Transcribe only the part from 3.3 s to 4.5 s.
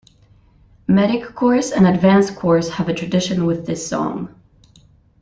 with this song.